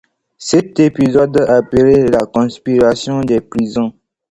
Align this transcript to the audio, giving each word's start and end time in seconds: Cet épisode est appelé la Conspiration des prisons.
Cet 0.39 0.79
épisode 0.79 1.37
est 1.37 1.47
appelé 1.47 2.07
la 2.07 2.25
Conspiration 2.25 3.21
des 3.21 3.39
prisons. 3.39 3.93